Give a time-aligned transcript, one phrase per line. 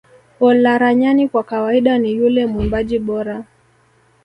[0.47, 3.43] Olaranyani kwa kawaida ni yule mwimbaji bora